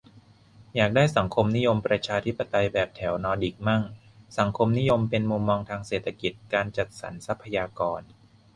[0.75, 3.81] อยากได้สังคมนิยมประชาธิปไตยแบบแถวนอร์ดิกมั่ง
[4.37, 8.01] สังคมนิยมเป็นมุมมองทางเศรษฐกิจ-การจัดสรรทรัพยากร